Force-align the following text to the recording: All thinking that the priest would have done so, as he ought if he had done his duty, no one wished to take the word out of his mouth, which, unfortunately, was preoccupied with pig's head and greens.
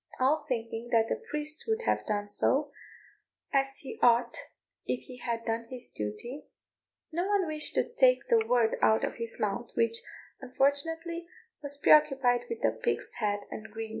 All 0.19 0.47
thinking 0.49 0.89
that 0.91 1.09
the 1.09 1.21
priest 1.29 1.65
would 1.67 1.83
have 1.83 2.07
done 2.07 2.27
so, 2.27 2.71
as 3.53 3.77
he 3.81 3.99
ought 4.01 4.35
if 4.87 5.01
he 5.03 5.17
had 5.19 5.45
done 5.45 5.65
his 5.69 5.87
duty, 5.89 6.47
no 7.11 7.27
one 7.27 7.45
wished 7.45 7.75
to 7.75 7.87
take 7.87 8.27
the 8.27 8.43
word 8.43 8.79
out 8.81 9.03
of 9.03 9.17
his 9.17 9.39
mouth, 9.39 9.69
which, 9.75 9.97
unfortunately, 10.39 11.27
was 11.61 11.77
preoccupied 11.77 12.45
with 12.49 12.81
pig's 12.81 13.13
head 13.19 13.41
and 13.51 13.69
greens. 13.69 13.89